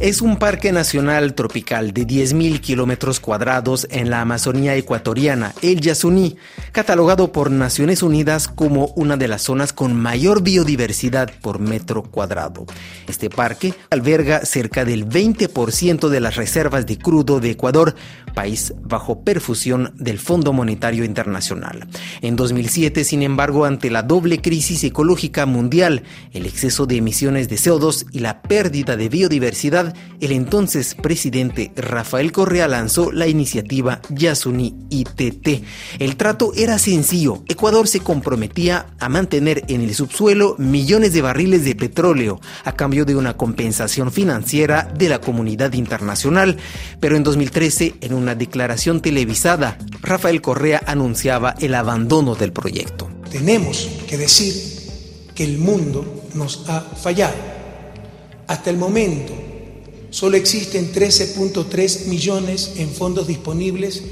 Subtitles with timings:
[0.00, 6.36] Es un parque nacional tropical de 10.000 kilómetros cuadrados en la Amazonía ecuatoriana, el Yasuní,
[6.70, 12.64] catalogado por Naciones Unidas como una de las zonas con mayor biodiversidad por metro cuadrado.
[13.08, 17.96] Este parque alberga cerca del 20% de las reservas de crudo de Ecuador,
[18.34, 21.88] país bajo perfusión del Fondo Monetario Internacional.
[22.20, 27.56] En 2007, sin embargo, ante la doble crisis ecológica mundial, el exceso de emisiones de
[27.56, 29.87] CO2 y la pérdida de biodiversidad,
[30.20, 35.64] el entonces presidente Rafael Correa lanzó la iniciativa Yasuní ITT.
[35.98, 37.42] El trato era sencillo.
[37.48, 43.04] Ecuador se comprometía a mantener en el subsuelo millones de barriles de petróleo a cambio
[43.04, 46.56] de una compensación financiera de la comunidad internacional.
[47.00, 53.08] Pero en 2013, en una declaración televisada, Rafael Correa anunciaba el abandono del proyecto.
[53.30, 54.54] Tenemos que decir
[55.34, 57.36] que el mundo nos ha fallado.
[58.46, 59.32] Hasta el momento,
[60.18, 64.02] solo existen 13.3 millones en fondos disponibles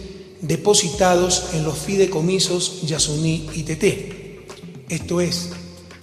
[0.41, 3.85] depositados en los fideicomisos Yasuní ITT.
[4.89, 5.49] Esto es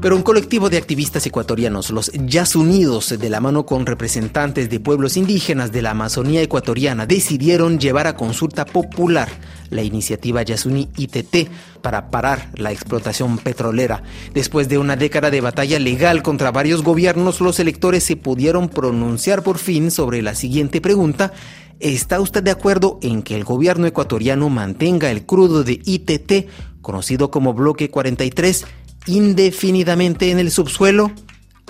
[0.00, 5.16] Pero un colectivo de activistas ecuatorianos, los Yasunidos, de la mano con representantes de pueblos
[5.16, 9.28] indígenas de la Amazonía ecuatoriana, decidieron llevar a consulta popular
[9.70, 11.48] la iniciativa Yasuní ITT
[11.82, 14.02] para parar la explotación petrolera.
[14.34, 19.42] Después de una década de batalla legal contra varios gobiernos, los electores se pudieron pronunciar
[19.42, 21.32] por fin sobre la siguiente pregunta.
[21.80, 26.48] ¿Está usted de acuerdo en que el gobierno ecuatoriano mantenga el crudo de ITT,
[26.82, 28.66] conocido como Bloque 43,
[29.06, 31.12] indefinidamente en el subsuelo?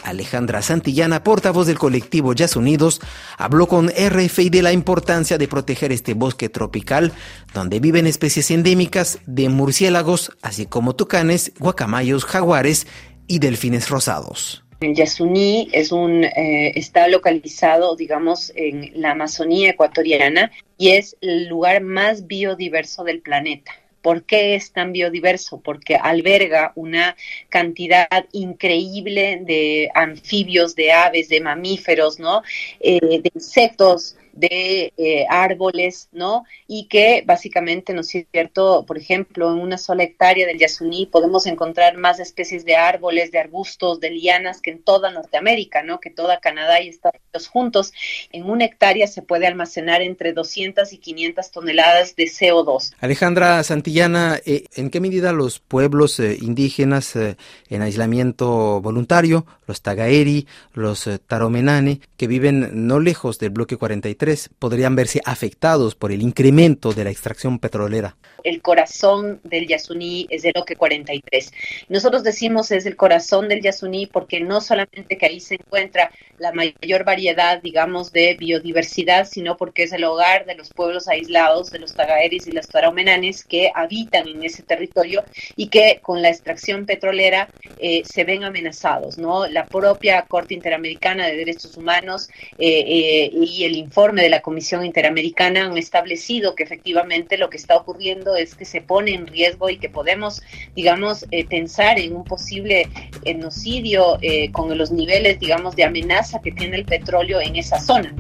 [0.05, 3.01] Alejandra Santillana, portavoz del colectivo Jazz Unidos,
[3.37, 7.13] habló con RFI de la importancia de proteger este bosque tropical,
[7.55, 12.87] donde viven especies endémicas de murciélagos, así como tucanes, guacamayos, jaguares
[13.27, 14.65] y delfines rosados.
[14.81, 21.49] El Yasuní es un, eh, está localizado, digamos, en la Amazonía ecuatoriana y es el
[21.49, 23.73] lugar más biodiverso del planeta.
[24.03, 25.61] ¿Por qué es tan biodiverso?
[25.61, 27.17] Porque alberga una
[27.49, 32.43] cantidad increíble de anfibios, de aves, de mamíferos, ¿no?
[32.81, 36.45] Eh, de insectos, de eh, árboles, ¿no?
[36.67, 38.85] Y que básicamente, ¿no es cierto?
[38.87, 43.41] Por ejemplo, en una sola hectárea del Yasuní podemos encontrar más especies de árboles, de
[43.41, 45.99] arbustos, de lianas que en toda Norteamérica, ¿no?
[45.99, 47.93] Que toda Canadá y Estados Unidos juntos.
[48.31, 52.93] En una hectárea se puede almacenar entre 200 y 500 toneladas de CO2.
[53.01, 60.47] Alejandra Santillana, eh, ¿en qué medida los pueblos eh, indígenas en aislamiento voluntario, los Tagaeri,
[60.75, 64.28] los Taromenane, que viven no lejos del bloque 43,
[64.59, 68.17] podrían verse afectados por el incremento de la extracción petrolera.
[68.45, 71.53] El corazón del Yasuní es el bloque 43.
[71.89, 76.53] Nosotros decimos es el corazón del Yasuní porque no solamente que ahí se encuentra la
[76.53, 81.81] mayor variedad, digamos, de biodiversidad, sino porque es el hogar de los pueblos aislados, de
[81.81, 85.25] los tagaeris y los taraumenanes que habitan en ese territorio
[85.57, 89.47] y que con la extracción petrolera eh, se ven amenazados, ¿no?
[89.47, 92.29] La propia Corte Interamericana de Derechos Humanos
[92.59, 97.57] eh, eh, y el informe de la Comisión Interamericana han establecido que efectivamente lo que
[97.57, 100.43] está ocurriendo es que se pone en riesgo y que podemos,
[100.75, 102.89] digamos, eh, pensar en un posible
[103.25, 108.15] genocidio eh, con los niveles, digamos, de amenaza que tiene el petróleo en esa zona.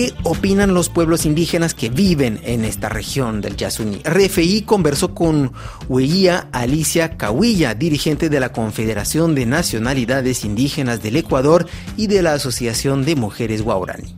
[0.00, 3.98] ¿Qué opinan los pueblos indígenas que viven en esta región del Yasuní?
[4.02, 5.52] RFI conversó con
[5.90, 11.66] Hueía Alicia Cahuilla, dirigente de la Confederación de Nacionalidades Indígenas del Ecuador
[11.98, 14.14] y de la Asociación de Mujeres Guaurani.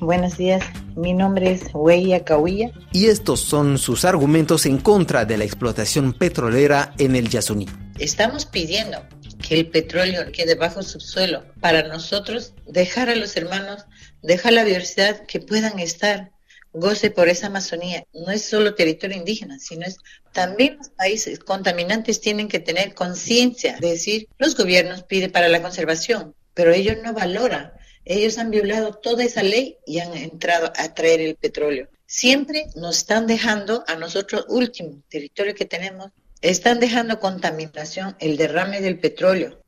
[0.00, 0.64] Buenos días,
[0.96, 2.72] mi nombre es Hueía Cahuilla.
[2.90, 7.68] Y estos son sus argumentos en contra de la explotación petrolera en el Yasuní.
[8.00, 8.98] Estamos pidiendo
[9.46, 13.84] que el petróleo quede bajo subsuelo para nosotros dejar a los hermanos
[14.22, 16.32] deja la diversidad que puedan estar,
[16.72, 18.04] goce por esa Amazonía.
[18.12, 19.98] No es solo territorio indígena, sino es
[20.32, 25.62] también los países contaminantes tienen que tener conciencia de decir, los gobiernos piden para la
[25.62, 27.72] conservación, pero ellos no valoran.
[28.04, 31.88] Ellos han violado toda esa ley y han entrado a traer el petróleo.
[32.06, 36.10] Siempre nos están dejando a nosotros, último territorio que tenemos,
[36.40, 39.62] están dejando contaminación, el derrame del petróleo.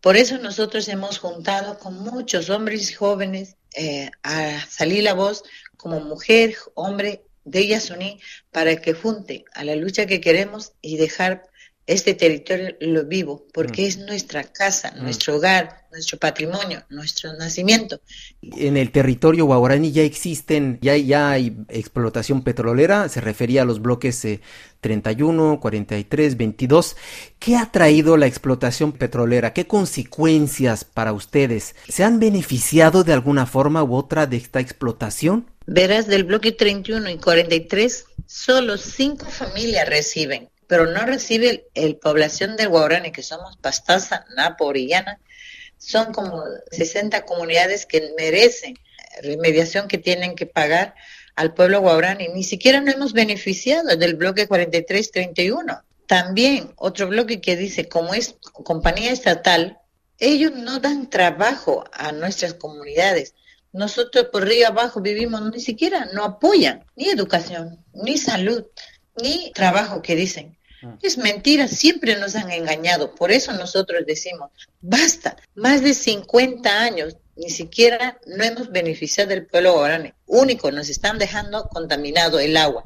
[0.00, 5.42] Por eso nosotros hemos juntado con muchos hombres jóvenes eh, a salir la voz
[5.76, 8.20] como mujer, hombre de Yasuní
[8.50, 11.48] para que junte a la lucha que queremos y dejar
[11.86, 13.86] este territorio lo vivo, porque mm.
[13.86, 15.02] es nuestra casa, mm.
[15.02, 18.00] nuestro hogar, nuestro patrimonio, nuestro nacimiento.
[18.42, 23.80] En el territorio guaurani ya existen, ya, ya hay explotación petrolera, se refería a los
[23.80, 24.26] bloques
[24.80, 26.96] 31, 43, 22.
[27.38, 29.52] ¿Qué ha traído la explotación petrolera?
[29.52, 31.76] ¿Qué consecuencias para ustedes?
[31.88, 35.46] ¿Se han beneficiado de alguna forma u otra de esta explotación?
[35.66, 42.56] Verás, del bloque 31 y 43, solo cinco familias reciben pero no recibe el, población
[42.56, 45.20] del Guarani, que somos Pastaza, Napo, Orellana,
[45.78, 48.76] son como 60 comunidades que merecen
[49.22, 50.94] remediación que tienen que pagar
[51.34, 52.28] al pueblo guaraní.
[52.28, 55.82] Ni siquiera nos hemos beneficiado del bloque 4331.
[56.06, 59.78] También otro bloque que dice, como es compañía estatal,
[60.18, 63.34] ellos no dan trabajo a nuestras comunidades.
[63.72, 68.64] Nosotros por río abajo vivimos, ni siquiera no apoyan ni educación, ni salud,
[69.22, 70.55] ni trabajo que dicen.
[71.02, 73.14] Es mentira, siempre nos han engañado.
[73.14, 74.50] Por eso nosotros decimos,
[74.80, 80.12] basta, más de 50 años, ni siquiera no hemos beneficiado del pueblo guaraní.
[80.26, 82.84] Único, nos están dejando contaminado el agua,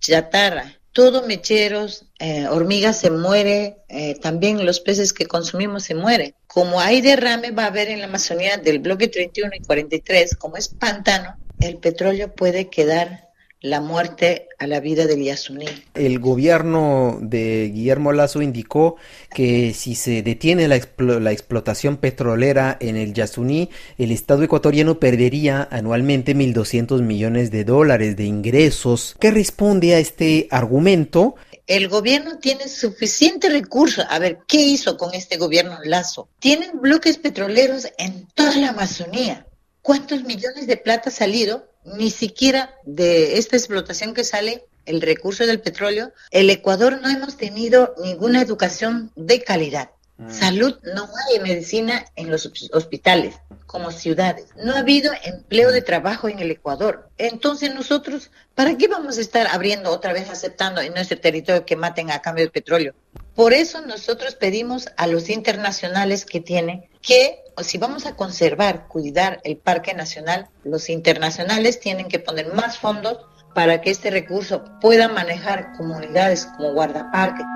[0.00, 6.34] chatarra, todo mecheros, eh, hormigas se muere, eh, también los peces que consumimos se mueren.
[6.46, 10.56] Como hay derrame, va a haber en la Amazonía del bloque 31 y 43, como
[10.56, 13.27] es pantano, el petróleo puede quedar
[13.60, 15.66] la muerte a la vida del Yasuní.
[15.94, 18.96] El gobierno de Guillermo Lazo indicó
[19.34, 26.36] que si se detiene la, explotación petrolera en el Yasuní, el Estado ecuatoriano perdería anualmente
[26.36, 29.16] 1.200 millones de dólares de ingresos.
[29.18, 31.34] ¿Qué responde a este argumento?
[31.66, 34.06] El gobierno tiene suficiente recursos.
[34.08, 36.28] A ver, ¿qué hizo con este gobierno Lazo?
[36.38, 39.46] Tienen bloques petroleros en toda la Amazonía.
[39.82, 41.68] ¿Cuántos millones de plata ha salido?
[41.96, 47.36] Ni siquiera de esta explotación que sale el recurso del petróleo, el Ecuador no hemos
[47.36, 49.90] tenido ninguna educación de calidad.
[50.16, 50.30] Mm.
[50.30, 53.36] Salud, no hay medicina en los hospitales
[53.66, 54.46] como ciudades.
[54.56, 57.08] No ha habido empleo de trabajo en el Ecuador.
[57.18, 61.76] Entonces nosotros, ¿para qué vamos a estar abriendo otra vez, aceptando en nuestro territorio que
[61.76, 62.94] maten a cambio de petróleo?
[63.34, 69.40] Por eso nosotros pedimos a los internacionales que tienen que si vamos a conservar, cuidar
[69.44, 73.18] el Parque Nacional, los internacionales tienen que poner más fondos
[73.54, 77.46] para que este recurso pueda manejar comunidades como guardaparques.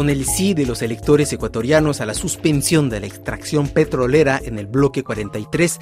[0.00, 4.58] Con el sí de los electores ecuatorianos a la suspensión de la extracción petrolera en
[4.58, 5.78] el bloque 43,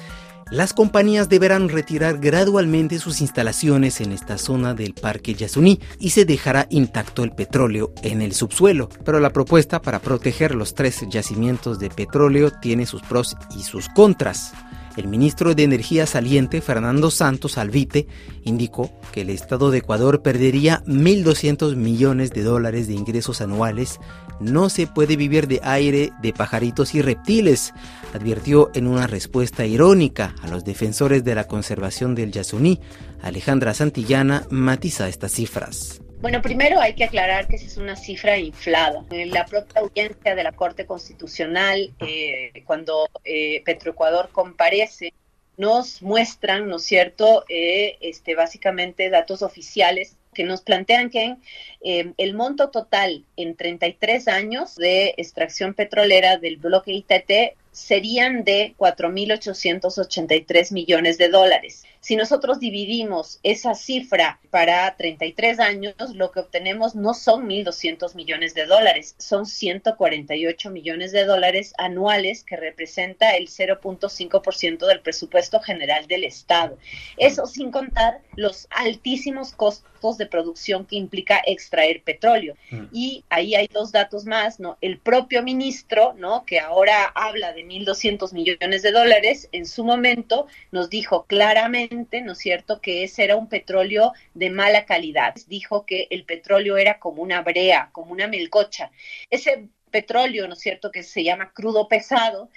[0.51, 6.25] las compañías deberán retirar gradualmente sus instalaciones en esta zona del Parque Yasuní y se
[6.25, 8.89] dejará intacto el petróleo en el subsuelo.
[9.05, 13.87] Pero la propuesta para proteger los tres yacimientos de petróleo tiene sus pros y sus
[13.87, 14.51] contras.
[14.99, 18.05] El ministro de Energía saliente, Fernando Santos Alvite,
[18.43, 24.01] indicó que el Estado de Ecuador perdería 1.200 millones de dólares de ingresos anuales.
[24.41, 27.73] No se puede vivir de aire, de pajaritos y reptiles,
[28.13, 32.81] advirtió en una respuesta irónica a los defensores de la conservación del Yasuní.
[33.21, 36.01] Alejandra Santillana matiza estas cifras.
[36.21, 39.05] Bueno, primero hay que aclarar que esa es una cifra inflada.
[39.09, 45.13] En la propia audiencia de la Corte Constitucional, eh, cuando eh, Petroecuador comparece,
[45.55, 51.37] nos muestran, ¿no es cierto?, eh, este, básicamente datos oficiales que nos plantean que
[51.81, 58.73] eh, el monto total en 33 años de extracción petrolera del bloque ITT serían de
[58.77, 61.83] 4.883 millones de dólares.
[62.01, 68.53] Si nosotros dividimos esa cifra para 33 años, lo que obtenemos no son 1.200 millones
[68.53, 76.07] de dólares, son 148 millones de dólares anuales, que representa el 0.5% del presupuesto general
[76.07, 76.77] del Estado.
[77.17, 82.55] Eso sin contar los altísimos costos de producción que implica extraer petróleo.
[82.71, 82.85] Mm.
[82.93, 84.77] Y ahí hay dos datos más, ¿no?
[84.79, 86.45] El propio ministro, ¿no?
[86.45, 91.88] Que ahora habla de 1.200 millones de dólares, en su momento nos dijo claramente
[92.23, 95.35] ¿no es cierto?, que ese era un petróleo de mala calidad.
[95.47, 98.91] Dijo que el petróleo era como una brea, como una melcocha.
[99.29, 102.49] Ese petróleo, ¿no es cierto?, que se llama crudo pesado,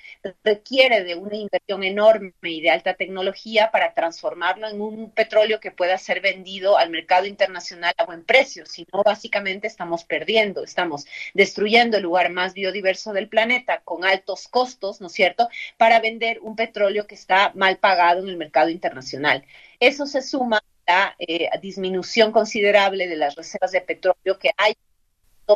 [0.44, 5.70] requiere de una inversión enorme y de alta tecnología para transformarlo en un petróleo que
[5.70, 8.66] pueda ser vendido al mercado internacional a buen precio.
[8.66, 14.48] Si no, básicamente estamos perdiendo, estamos destruyendo el lugar más biodiverso del planeta con altos
[14.48, 18.70] costos, ¿no es cierto?, para vender un petróleo que está mal pagado en el mercado
[18.70, 19.44] internacional.
[19.80, 24.74] Eso se suma a la eh, disminución considerable de las reservas de petróleo que hay,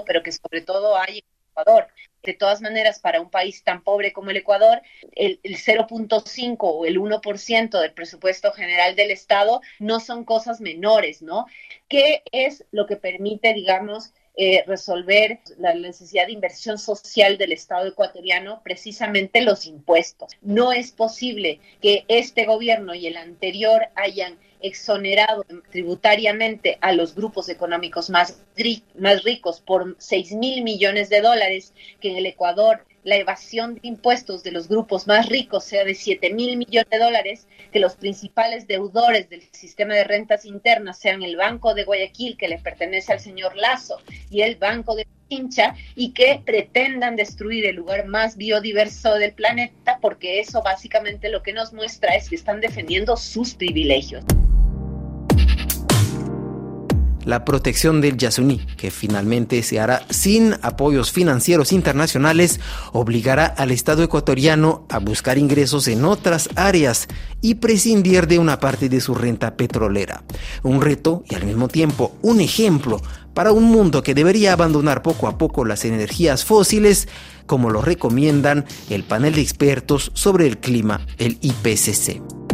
[0.06, 1.23] pero que sobre todo hay
[1.56, 1.88] Ecuador.
[2.22, 4.82] De todas maneras, para un país tan pobre como el Ecuador,
[5.12, 11.22] el, el 0.5 o el 1% del presupuesto general del Estado no son cosas menores,
[11.22, 11.46] ¿no?
[11.88, 17.87] ¿Qué es lo que permite, digamos, eh, resolver la necesidad de inversión social del Estado
[17.88, 20.33] ecuatoriano, precisamente los impuestos.
[20.43, 27.49] No es posible que este gobierno y el anterior hayan exonerado tributariamente a los grupos
[27.49, 28.43] económicos más,
[28.99, 33.80] más ricos por 6 mil millones de dólares, que en el Ecuador la evasión de
[33.84, 37.94] impuestos de los grupos más ricos sea de 7 mil millones de dólares, que los
[37.94, 43.12] principales deudores del sistema de rentas internas sean el Banco de Guayaquil, que le pertenece
[43.12, 43.98] al señor Lazo,
[44.28, 49.98] y el Banco de Pincha, y que pretendan destruir el lugar más biodiverso del planeta,
[50.02, 54.25] porque eso básicamente lo que nos muestra es que están defendiendo sus privilegios
[57.26, 62.61] la protección del Yasuní, que finalmente se hará sin apoyos financieros internacionales,
[62.92, 67.09] obligará al Estado ecuatoriano a buscar ingresos en otras áreas
[67.42, 70.23] y prescindir de una parte de su renta petrolera.
[70.62, 73.02] Un reto y al mismo tiempo un ejemplo
[73.35, 77.09] para un mundo que debería abandonar poco a poco las energías fósiles,
[77.47, 82.46] como lo recomiendan el panel de expertos sobre el clima, el IPCC.